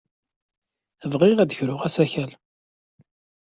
Bɣiɣ 1.11 1.37
ad 1.39 1.47
d-kruɣ 1.49 1.81
asakal. 1.87 2.31